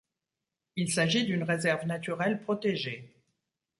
Il 0.77 0.91
s'agit 0.91 1.25
d'une 1.25 1.43
réserve 1.43 1.85
naturelle 1.85 2.41
protégée. 2.41 3.13